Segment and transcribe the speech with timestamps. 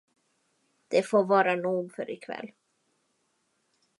[0.87, 2.51] Det får vara nog för i kväll.